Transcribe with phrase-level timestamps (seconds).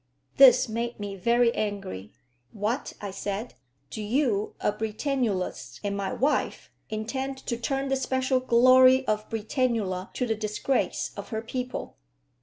[0.37, 2.11] This made me very angry.
[2.53, 3.53] "What!" I said.
[3.91, 10.09] "Do you, a Britannulist and my wife, intend to turn the special glory of Britannula
[10.13, 11.97] to the disgrace of her people?